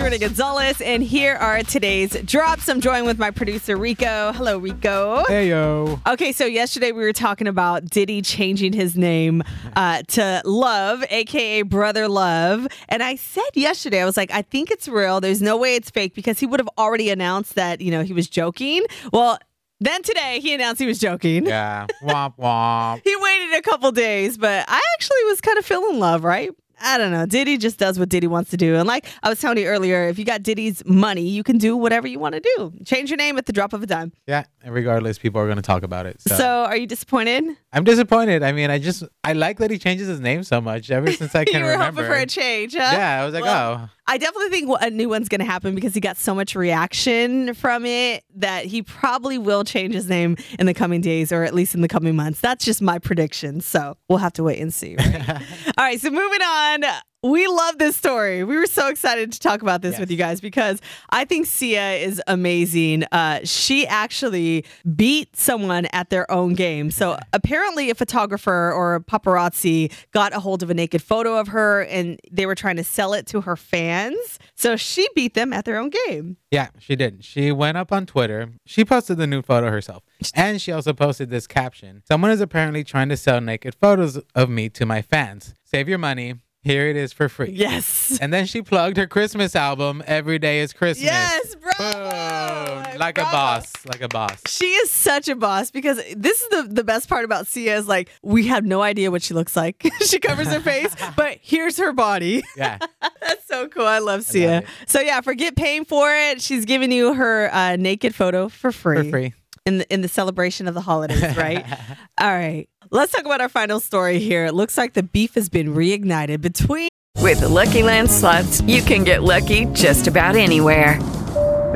Jordan 0.00 0.18
Gonzalez, 0.18 0.80
and 0.80 1.02
here 1.02 1.34
are 1.34 1.62
today's 1.62 2.18
drops. 2.22 2.70
I'm 2.70 2.80
joined 2.80 3.04
with 3.04 3.18
my 3.18 3.30
producer, 3.30 3.76
Rico. 3.76 4.32
Hello, 4.32 4.56
Rico. 4.56 5.22
Hey 5.28 5.50
yo. 5.50 6.00
Okay, 6.06 6.32
so 6.32 6.46
yesterday 6.46 6.90
we 6.90 7.02
were 7.02 7.12
talking 7.12 7.46
about 7.46 7.84
Diddy 7.84 8.22
changing 8.22 8.72
his 8.72 8.96
name 8.96 9.42
uh, 9.76 10.00
to 10.08 10.40
Love, 10.46 11.04
aka 11.10 11.60
Brother 11.60 12.08
Love. 12.08 12.66
And 12.88 13.02
I 13.02 13.16
said 13.16 13.44
yesterday, 13.52 14.00
I 14.00 14.06
was 14.06 14.16
like, 14.16 14.30
I 14.30 14.40
think 14.40 14.70
it's 14.70 14.88
real. 14.88 15.20
There's 15.20 15.42
no 15.42 15.58
way 15.58 15.76
it's 15.76 15.90
fake 15.90 16.14
because 16.14 16.38
he 16.38 16.46
would 16.46 16.60
have 16.60 16.70
already 16.78 17.10
announced 17.10 17.54
that, 17.56 17.82
you 17.82 17.90
know, 17.90 18.02
he 18.02 18.14
was 18.14 18.26
joking. 18.26 18.86
Well, 19.12 19.38
then 19.80 20.02
today 20.02 20.40
he 20.40 20.54
announced 20.54 20.80
he 20.80 20.86
was 20.86 20.98
joking. 20.98 21.44
Yeah. 21.44 21.86
womp 22.02 22.38
womp. 22.38 23.02
He 23.04 23.14
waited 23.16 23.52
a 23.58 23.60
couple 23.60 23.92
days, 23.92 24.38
but 24.38 24.64
I 24.66 24.80
actually 24.94 25.24
was 25.26 25.42
kind 25.42 25.58
of 25.58 25.66
feeling 25.66 25.98
love, 25.98 26.24
right? 26.24 26.50
I 26.80 26.98
don't 26.98 27.10
know. 27.12 27.26
Diddy 27.26 27.58
just 27.58 27.78
does 27.78 27.98
what 27.98 28.08
Diddy 28.08 28.26
wants 28.26 28.50
to 28.50 28.56
do. 28.56 28.76
And 28.76 28.86
like 28.86 29.06
I 29.22 29.28
was 29.28 29.40
telling 29.40 29.58
you 29.58 29.66
earlier, 29.66 30.08
if 30.08 30.18
you 30.18 30.24
got 30.24 30.42
Diddy's 30.42 30.84
money, 30.86 31.22
you 31.28 31.42
can 31.42 31.58
do 31.58 31.76
whatever 31.76 32.08
you 32.08 32.18
want 32.18 32.34
to 32.34 32.40
do. 32.56 32.72
Change 32.84 33.10
your 33.10 33.16
name 33.16 33.36
at 33.38 33.46
the 33.46 33.52
drop 33.52 33.72
of 33.72 33.82
a 33.82 33.86
dime. 33.86 34.12
Yeah. 34.26 34.44
And 34.62 34.74
regardless, 34.74 35.18
people 35.18 35.40
are 35.40 35.48
gonna 35.48 35.62
talk 35.62 35.82
about 35.82 36.06
it. 36.06 36.20
So. 36.20 36.36
So, 36.36 36.46
are 36.46 36.76
you 36.76 36.86
disappointed? 36.86 37.44
I'm 37.72 37.84
disappointed. 37.84 38.42
I 38.42 38.52
mean, 38.52 38.70
I 38.70 38.78
just 38.78 39.04
I 39.24 39.32
like 39.34 39.58
that 39.58 39.70
he 39.70 39.78
changes 39.78 40.08
his 40.08 40.20
name 40.20 40.42
so 40.42 40.60
much 40.60 40.90
ever 40.90 41.10
since 41.12 41.34
I 41.34 41.44
can 41.46 41.60
you 41.60 41.66
were 41.66 41.72
remember. 41.72 42.02
hoping 42.02 42.16
for 42.16 42.20
a 42.22 42.26
change, 42.26 42.74
huh? 42.74 42.78
yeah, 42.80 43.20
I 43.20 43.24
was 43.24 43.34
like, 43.34 43.44
Well, 43.44 43.80
oh, 43.84 43.88
I 44.10 44.18
definitely 44.18 44.48
think 44.48 44.68
a 44.80 44.90
new 44.90 45.08
one's 45.08 45.28
going 45.28 45.38
to 45.38 45.44
happen 45.44 45.76
because 45.76 45.94
he 45.94 46.00
got 46.00 46.16
so 46.16 46.34
much 46.34 46.56
reaction 46.56 47.54
from 47.54 47.86
it 47.86 48.24
that 48.34 48.64
he 48.64 48.82
probably 48.82 49.38
will 49.38 49.62
change 49.62 49.94
his 49.94 50.08
name 50.08 50.36
in 50.58 50.66
the 50.66 50.74
coming 50.74 51.00
days 51.00 51.30
or 51.30 51.44
at 51.44 51.54
least 51.54 51.76
in 51.76 51.80
the 51.80 51.86
coming 51.86 52.16
months. 52.16 52.40
That's 52.40 52.64
just 52.64 52.82
my 52.82 52.98
prediction. 52.98 53.60
So 53.60 53.96
we'll 54.08 54.18
have 54.18 54.32
to 54.32 54.42
wait 54.42 54.58
and 54.58 54.74
see. 54.74 54.96
Right? 54.96 55.28
All 55.78 55.84
right. 55.84 56.00
So 56.00 56.10
moving 56.10 56.42
on. 56.42 56.82
We 57.22 57.46
love 57.46 57.76
this 57.76 57.96
story. 57.98 58.44
We 58.44 58.56
were 58.56 58.64
so 58.66 58.88
excited 58.88 59.30
to 59.32 59.40
talk 59.40 59.60
about 59.60 59.82
this 59.82 59.98
with 59.98 60.10
you 60.10 60.16
guys 60.16 60.40
because 60.40 60.80
I 61.10 61.26
think 61.26 61.44
Sia 61.44 61.92
is 61.96 62.22
amazing. 62.26 63.04
Uh, 63.12 63.40
she 63.44 63.86
actually 63.86 64.64
beat 64.96 65.36
someone 65.36 65.84
at 65.92 66.08
their 66.08 66.30
own 66.30 66.54
game. 66.54 66.90
So 66.90 67.18
apparently, 67.34 67.90
a 67.90 67.94
photographer 67.94 68.72
or 68.72 68.94
a 68.94 69.00
paparazzi 69.00 69.92
got 70.12 70.32
a 70.32 70.40
hold 70.40 70.62
of 70.62 70.70
a 70.70 70.74
naked 70.74 71.02
photo 71.02 71.36
of 71.36 71.48
her 71.48 71.82
and 71.82 72.18
they 72.30 72.46
were 72.46 72.54
trying 72.54 72.76
to 72.76 72.84
sell 72.84 73.12
it 73.12 73.26
to 73.28 73.42
her 73.42 73.56
fans. 73.56 74.38
So 74.54 74.76
she 74.76 75.06
beat 75.14 75.34
them 75.34 75.52
at 75.52 75.66
their 75.66 75.78
own 75.78 75.90
game. 76.06 76.38
yeah, 76.50 76.68
she 76.78 76.96
did. 76.96 77.22
She 77.22 77.52
went 77.52 77.76
up 77.76 77.92
on 77.92 78.06
Twitter. 78.06 78.48
She 78.64 78.82
posted 78.82 79.18
the 79.18 79.26
new 79.26 79.42
photo 79.42 79.70
herself, 79.70 80.02
and 80.34 80.60
she 80.60 80.72
also 80.72 80.94
posted 80.94 81.28
this 81.28 81.46
caption: 81.46 82.02
"Someone 82.08 82.30
is 82.30 82.40
apparently 82.40 82.82
trying 82.82 83.10
to 83.10 83.16
sell 83.16 83.40
naked 83.42 83.74
photos 83.74 84.18
of 84.34 84.48
me 84.48 84.70
to 84.70 84.86
my 84.86 85.02
fans. 85.02 85.54
Save 85.64 85.86
your 85.88 85.98
money. 85.98 86.36
Here 86.62 86.88
it 86.88 86.96
is 86.96 87.12
for 87.12 87.28
free." 87.28 87.50
Yes. 87.52 88.18
And 88.20 88.32
then 88.32 88.46
she 88.46 88.62
plugged 88.62 88.96
her 88.96 89.06
Christmas 89.06 89.56
album, 89.56 90.02
Every 90.06 90.38
Day 90.38 90.60
is 90.60 90.72
Christmas. 90.72 91.04
Yes, 91.04 91.54
bravo. 91.56 92.84
Boom. 92.90 92.98
Like 92.98 93.14
Bravo. 93.14 93.30
a 93.30 93.32
boss. 93.32 93.72
Like 93.86 94.02
a 94.02 94.08
boss. 94.08 94.42
She 94.46 94.66
is 94.66 94.90
such 94.90 95.28
a 95.28 95.34
boss 95.36 95.70
because 95.70 95.96
this 96.14 96.42
is 96.42 96.48
the, 96.50 96.68
the 96.70 96.84
best 96.84 97.08
part 97.08 97.24
about 97.24 97.46
Sia 97.46 97.76
is 97.76 97.88
like 97.88 98.10
we 98.22 98.46
have 98.48 98.64
no 98.64 98.82
idea 98.82 99.10
what 99.10 99.22
she 99.22 99.32
looks 99.34 99.56
like. 99.56 99.86
she 100.06 100.18
covers 100.18 100.48
her 100.48 100.60
face, 100.60 100.94
but 101.16 101.38
here's 101.40 101.78
her 101.78 101.92
body. 101.92 102.42
Yeah. 102.56 102.78
That's 103.20 103.46
so 103.46 103.68
cool. 103.68 103.86
I 103.86 103.98
love 103.98 104.22
Sia. 104.24 104.58
it. 104.58 104.66
so 104.86 105.00
yeah, 105.00 105.20
forget 105.22 105.56
paying 105.56 105.84
for 105.84 106.10
it. 106.14 106.42
She's 106.42 106.64
giving 106.66 106.92
you 106.92 107.14
her 107.14 107.52
uh, 107.54 107.76
naked 107.76 108.14
photo 108.14 108.48
for 108.48 108.70
free. 108.72 109.04
For 109.04 109.10
free. 109.10 109.34
In 109.66 109.78
the, 109.78 109.92
in 109.92 110.00
the 110.00 110.08
celebration 110.08 110.66
of 110.68 110.74
the 110.74 110.80
holidays, 110.80 111.36
right? 111.36 111.64
All 112.18 112.28
right. 112.34 112.66
Let's 112.90 113.12
talk 113.12 113.24
about 113.26 113.40
our 113.42 113.48
final 113.48 113.78
story 113.78 114.18
here. 114.18 114.46
It 114.46 114.54
looks 114.54 114.78
like 114.78 114.94
the 114.94 115.02
beef 115.02 115.34
has 115.34 115.48
been 115.50 115.74
reignited 115.74 116.40
between 116.40 116.88
With 117.18 117.40
the 117.40 117.48
Lucky 117.48 117.82
Land 117.82 118.10
slots, 118.10 118.62
you 118.62 118.80
can 118.82 119.04
get 119.04 119.22
lucky 119.22 119.66
just 119.66 120.06
about 120.08 120.34
anywhere. 120.34 120.98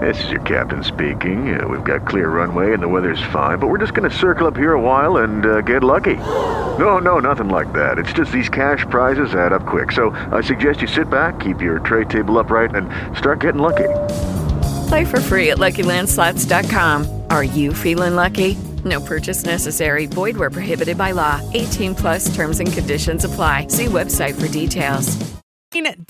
This 0.00 0.22
is 0.24 0.30
your 0.30 0.40
captain 0.42 0.82
speaking. 0.84 1.60
Uh, 1.60 1.66
we've 1.68 1.84
got 1.84 2.06
clear 2.06 2.28
runway 2.28 2.72
and 2.72 2.82
the 2.82 2.88
weather's 2.88 3.22
fine, 3.32 3.58
but 3.58 3.66
we're 3.66 3.78
just 3.78 3.94
going 3.94 4.08
to 4.08 4.16
circle 4.16 4.46
up 4.46 4.56
here 4.56 4.72
a 4.72 4.80
while 4.80 5.18
and 5.18 5.44
uh, 5.44 5.60
get 5.60 5.82
lucky. 5.84 6.16
No, 6.78 6.98
no, 6.98 7.18
nothing 7.18 7.48
like 7.48 7.72
that. 7.74 7.98
It's 7.98 8.12
just 8.12 8.32
these 8.32 8.48
cash 8.48 8.86
prizes 8.88 9.34
add 9.34 9.52
up 9.52 9.66
quick. 9.66 9.92
So 9.92 10.10
I 10.32 10.40
suggest 10.40 10.80
you 10.80 10.86
sit 10.88 11.10
back, 11.10 11.40
keep 11.40 11.60
your 11.60 11.80
tray 11.80 12.04
table 12.04 12.38
upright, 12.38 12.74
and 12.74 12.88
start 13.18 13.40
getting 13.40 13.60
lucky. 13.60 13.88
Play 14.88 15.04
for 15.04 15.20
free 15.20 15.50
at 15.50 15.58
LuckyLandSlots.com. 15.58 17.21
Are 17.32 17.42
you 17.42 17.72
feeling 17.72 18.14
lucky? 18.14 18.58
No 18.84 19.00
purchase 19.00 19.42
necessary. 19.42 20.04
Void 20.04 20.36
where 20.36 20.50
prohibited 20.50 20.98
by 20.98 21.12
law. 21.12 21.40
18 21.54 21.94
plus 21.94 22.34
terms 22.34 22.60
and 22.60 22.70
conditions 22.70 23.24
apply. 23.24 23.68
See 23.68 23.86
website 23.86 24.38
for 24.38 24.52
details. 24.52 25.16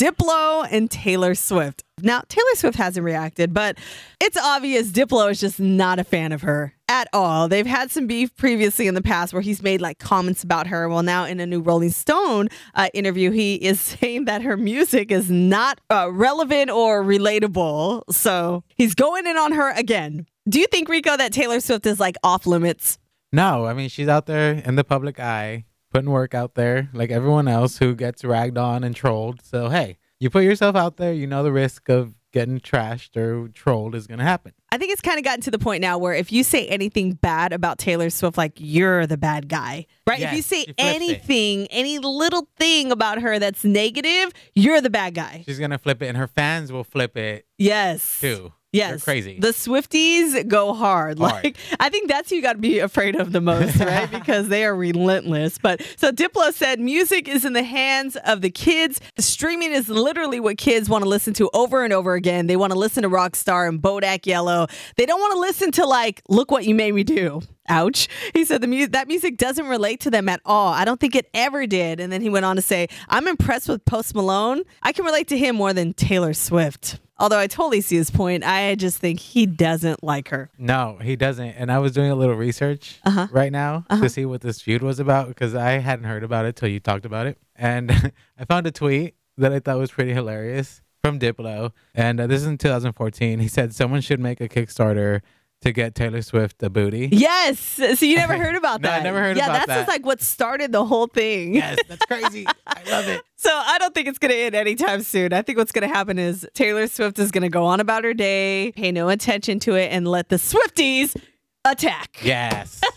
Diplo 0.00 0.66
and 0.70 0.90
Taylor 0.90 1.34
Swift. 1.34 1.84
Now, 2.00 2.22
Taylor 2.30 2.54
Swift 2.54 2.78
hasn't 2.78 3.04
reacted, 3.04 3.52
but 3.52 3.76
it's 4.18 4.38
obvious 4.38 4.88
Diplo 4.88 5.30
is 5.30 5.38
just 5.38 5.60
not 5.60 5.98
a 5.98 6.04
fan 6.04 6.32
of 6.32 6.40
her 6.40 6.72
at 6.88 7.06
all. 7.12 7.48
They've 7.48 7.66
had 7.66 7.90
some 7.90 8.06
beef 8.06 8.34
previously 8.36 8.86
in 8.86 8.94
the 8.94 9.02
past 9.02 9.34
where 9.34 9.42
he's 9.42 9.62
made 9.62 9.82
like 9.82 9.98
comments 9.98 10.42
about 10.42 10.68
her. 10.68 10.88
Well, 10.88 11.02
now 11.02 11.26
in 11.26 11.38
a 11.38 11.44
new 11.44 11.60
Rolling 11.60 11.90
Stone 11.90 12.48
uh, 12.74 12.88
interview, 12.94 13.30
he 13.30 13.56
is 13.56 13.78
saying 14.00 14.24
that 14.24 14.40
her 14.40 14.56
music 14.56 15.12
is 15.12 15.30
not 15.30 15.82
uh, 15.90 16.08
relevant 16.10 16.70
or 16.70 17.04
relatable. 17.04 18.04
So 18.10 18.64
he's 18.74 18.94
going 18.94 19.26
in 19.26 19.36
on 19.36 19.52
her 19.52 19.70
again. 19.72 20.26
Do 20.50 20.58
you 20.58 20.66
think, 20.66 20.88
Rico, 20.88 21.16
that 21.16 21.32
Taylor 21.32 21.60
Swift 21.60 21.86
is 21.86 22.00
like 22.00 22.16
off 22.24 22.44
limits? 22.44 22.98
No, 23.32 23.66
I 23.66 23.74
mean 23.74 23.88
she's 23.88 24.08
out 24.08 24.26
there 24.26 24.54
in 24.54 24.74
the 24.74 24.82
public 24.82 25.20
eye, 25.20 25.64
putting 25.92 26.10
work 26.10 26.34
out 26.34 26.56
there 26.56 26.88
like 26.92 27.10
everyone 27.12 27.46
else 27.46 27.78
who 27.78 27.94
gets 27.94 28.24
ragged 28.24 28.58
on 28.58 28.82
and 28.82 28.96
trolled. 28.96 29.40
So 29.44 29.68
hey, 29.68 29.98
you 30.18 30.28
put 30.30 30.42
yourself 30.42 30.74
out 30.74 30.96
there, 30.96 31.12
you 31.12 31.28
know 31.28 31.44
the 31.44 31.52
risk 31.52 31.88
of 31.88 32.14
getting 32.32 32.58
trashed 32.58 33.16
or 33.16 33.46
trolled 33.48 33.94
is 33.94 34.08
gonna 34.08 34.24
happen. 34.24 34.52
I 34.72 34.78
think 34.78 34.90
it's 34.92 35.00
kind 35.00 35.18
of 35.18 35.24
gotten 35.24 35.42
to 35.42 35.50
the 35.52 35.58
point 35.60 35.80
now 35.82 35.98
where 35.98 36.12
if 36.14 36.32
you 36.32 36.42
say 36.42 36.66
anything 36.66 37.12
bad 37.12 37.52
about 37.52 37.78
Taylor 37.78 38.10
Swift, 38.10 38.36
like 38.36 38.54
you're 38.56 39.06
the 39.06 39.16
bad 39.16 39.48
guy, 39.48 39.86
right? 40.08 40.20
if 40.20 40.32
you 40.32 40.42
say 40.42 40.64
flips 40.64 40.82
it. 40.82 40.84
anything, 40.84 41.66
any 41.68 42.00
little 42.00 42.48
thing 42.58 42.90
about 42.90 43.20
her 43.22 43.38
that's 43.38 43.62
negative, 43.64 44.32
you're 44.56 44.80
the 44.80 44.90
bad 44.90 45.14
guy. 45.14 45.44
She's 45.46 45.60
gonna 45.60 45.78
flip 45.78 46.02
it, 46.02 46.06
and 46.08 46.16
her 46.16 46.26
fans 46.26 46.72
will 46.72 46.84
flip 46.84 47.16
it 47.16 47.46
Yes. 47.58 48.18
too. 48.20 48.52
Yes. 48.72 48.90
They're 48.90 48.98
crazy. 48.98 49.38
The 49.40 49.48
Swifties 49.48 50.46
go 50.46 50.72
hard. 50.74 51.18
Hard. 51.18 51.44
Like 51.44 51.56
I 51.80 51.88
think 51.88 52.08
that's 52.08 52.30
who 52.30 52.36
you 52.36 52.42
got 52.42 52.52
to 52.52 52.58
be 52.58 52.78
afraid 52.78 53.16
of 53.16 53.32
the 53.32 53.40
most, 53.40 53.76
right? 53.80 54.08
because 54.10 54.48
they 54.48 54.64
are 54.64 54.74
relentless. 54.74 55.58
But 55.58 55.82
so 55.96 56.12
Diplo 56.12 56.52
said 56.52 56.78
music 56.78 57.26
is 57.28 57.44
in 57.44 57.52
the 57.52 57.64
hands 57.64 58.16
of 58.24 58.42
the 58.42 58.50
kids. 58.50 59.00
Streaming 59.18 59.72
is 59.72 59.88
literally 59.88 60.38
what 60.38 60.56
kids 60.56 60.88
want 60.88 61.02
to 61.02 61.08
listen 61.08 61.34
to 61.34 61.50
over 61.52 61.82
and 61.84 61.92
over 61.92 62.14
again. 62.14 62.46
They 62.46 62.56
want 62.56 62.72
to 62.72 62.78
listen 62.78 63.02
to 63.02 63.08
Rockstar 63.08 63.68
and 63.68 63.82
Bodak 63.82 64.24
Yellow. 64.26 64.68
They 64.96 65.06
don't 65.06 65.20
want 65.20 65.32
to 65.32 65.40
listen 65.40 65.72
to 65.72 65.86
like 65.86 66.22
look 66.28 66.50
what 66.52 66.64
you 66.64 66.74
made 66.74 66.94
me 66.94 67.02
do. 67.02 67.42
Ouch. 67.68 68.08
He 68.34 68.44
said 68.44 68.60
the 68.60 68.66
mu- 68.66 68.88
that 68.88 69.08
music 69.08 69.36
doesn't 69.36 69.66
relate 69.66 70.00
to 70.00 70.10
them 70.10 70.28
at 70.28 70.40
all. 70.44 70.72
I 70.72 70.84
don't 70.84 70.98
think 71.00 71.14
it 71.14 71.28
ever 71.34 71.66
did. 71.66 72.00
And 72.00 72.12
then 72.12 72.20
he 72.20 72.28
went 72.28 72.44
on 72.44 72.56
to 72.56 72.62
say, 72.62 72.88
I'm 73.08 73.28
impressed 73.28 73.68
with 73.68 73.84
Post 73.84 74.14
Malone. 74.14 74.62
I 74.82 74.92
can 74.92 75.04
relate 75.04 75.28
to 75.28 75.38
him 75.38 75.56
more 75.56 75.72
than 75.72 75.92
Taylor 75.92 76.34
Swift. 76.34 76.98
Although 77.20 77.38
I 77.38 77.46
totally 77.46 77.80
see 77.82 77.96
his 77.96 78.10
point, 78.10 78.42
I 78.44 78.74
just 78.74 78.98
think 78.98 79.20
he 79.20 79.44
doesn't 79.46 80.02
like 80.02 80.28
her. 80.30 80.50
No, 80.58 80.98
he 81.02 81.14
doesn't. 81.16 81.50
And 81.50 81.70
I 81.70 81.78
was 81.78 81.92
doing 81.92 82.10
a 82.10 82.14
little 82.16 82.34
research 82.34 82.98
Uh-huh. 83.04 83.28
right 83.30 83.52
now 83.52 83.84
to 83.90 84.08
see 84.08 84.24
what 84.24 84.40
this 84.40 84.60
feud 84.62 84.82
was 84.82 84.98
about 84.98 85.28
because 85.28 85.54
I 85.54 85.72
hadn't 85.72 86.06
heard 86.06 86.24
about 86.24 86.46
it 86.46 86.56
till 86.56 86.68
you 86.70 86.80
talked 86.80 87.04
about 87.04 87.26
it. 87.26 87.38
And 87.54 87.92
I 88.38 88.44
found 88.46 88.66
a 88.66 88.70
tweet 88.70 89.14
that 89.36 89.52
I 89.52 89.58
thought 89.60 89.78
was 89.78 89.90
pretty 89.90 90.14
hilarious 90.14 90.80
from 91.04 91.18
Diplo. 91.18 91.72
And 91.94 92.20
uh, 92.20 92.26
this 92.26 92.40
is 92.40 92.46
in 92.46 92.58
2014. 92.58 93.38
He 93.38 93.48
said 93.48 93.74
someone 93.74 94.00
should 94.00 94.20
make 94.20 94.40
a 94.40 94.48
Kickstarter 94.48 95.20
to 95.62 95.72
get 95.72 95.94
Taylor 95.94 96.22
Swift 96.22 96.62
a 96.62 96.70
booty. 96.70 97.08
Yes. 97.12 97.58
So 97.60 98.06
you 98.06 98.16
never 98.16 98.36
heard 98.38 98.54
about 98.56 98.80
No, 98.80 98.88
I 98.88 98.98
that? 98.98 99.02
never 99.02 99.20
heard 99.20 99.36
yeah, 99.36 99.44
about 99.46 99.52
that's 99.54 99.66
that. 99.66 99.76
just 99.80 99.88
like 99.88 100.06
what 100.06 100.20
started 100.22 100.72
the 100.72 100.84
whole 100.84 101.06
thing. 101.06 101.54
Yes, 101.54 101.78
that's 101.88 102.04
crazy. 102.06 102.46
I 102.66 102.82
love 102.90 103.08
it. 103.08 103.22
So 103.40 103.48
I 103.50 103.78
don't 103.78 103.94
think 103.94 104.06
it's 104.06 104.18
going 104.18 104.32
to 104.32 104.36
end 104.38 104.54
anytime 104.54 105.00
soon. 105.00 105.32
I 105.32 105.40
think 105.40 105.56
what's 105.56 105.72
going 105.72 105.88
to 105.88 105.94
happen 105.94 106.18
is 106.18 106.46
Taylor 106.52 106.86
Swift 106.86 107.18
is 107.18 107.30
going 107.30 107.40
to 107.40 107.48
go 107.48 107.64
on 107.64 107.80
about 107.80 108.04
her 108.04 108.12
day, 108.12 108.70
pay 108.76 108.92
no 108.92 109.08
attention 109.08 109.58
to 109.60 109.76
it, 109.76 109.90
and 109.90 110.06
let 110.06 110.28
the 110.28 110.36
Swifties 110.36 111.16
attack. 111.64 112.18
Yes. 112.22 112.82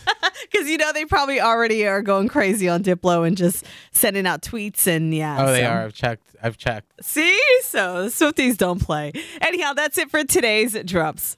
Because 0.51 0.69
you 0.69 0.77
know 0.77 0.92
they 0.94 1.06
probably 1.06 1.42
already 1.42 1.86
are 1.88 2.01
going 2.01 2.27
crazy 2.27 2.69
on 2.69 2.83
Diplo 2.83 3.25
and 3.25 3.36
just 3.36 3.65
sending 3.92 4.27
out 4.27 4.42
tweets 4.42 4.86
and 4.88 5.13
yeah. 5.13 5.44
Oh, 5.44 5.51
they 5.51 5.62
so- 5.62 5.68
are. 5.68 5.81
I've 5.86 5.94
checked. 5.94 6.27
I've 6.44 6.57
checked. 6.57 6.92
See, 7.01 7.39
so 7.63 8.07
Swifties 8.07 8.57
don't 8.57 8.80
play. 8.81 9.13
Anyhow, 9.42 9.74
that's 9.74 9.98
it 9.98 10.12
for 10.12 10.24
today's 10.24 10.74
drops. 10.83 11.36